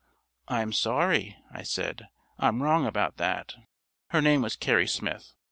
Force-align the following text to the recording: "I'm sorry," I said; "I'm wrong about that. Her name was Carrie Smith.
"I'm 0.47 0.73
sorry," 0.73 1.37
I 1.51 1.61
said; 1.61 2.07
"I'm 2.39 2.63
wrong 2.63 2.87
about 2.87 3.17
that. 3.17 3.53
Her 4.07 4.19
name 4.19 4.41
was 4.41 4.55
Carrie 4.55 4.87
Smith. 4.87 5.35